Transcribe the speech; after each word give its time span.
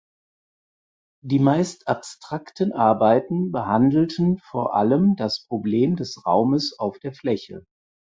Die 1.23 1.37
meist 1.37 1.87
abstrakten 1.87 2.73
Arbeiten 2.73 3.51
behandelten 3.51 4.39
vor 4.39 4.73
allem 4.73 5.15
das 5.15 5.45
Problem 5.45 5.95
des 5.95 6.25
Raumes 6.25 6.73
auf 6.79 6.97
der 6.97 7.13
Fläche. 7.13 7.67